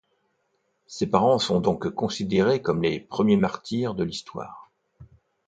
Ses 0.87 1.05
parents 1.05 1.37
sont 1.37 1.59
donc 1.61 1.87
considérés 1.91 2.59
comme 2.59 2.81
les 2.81 2.99
premiers 2.99 3.37
martyrs 3.37 3.93
de 3.93 4.03
l'histoire. 4.03 4.71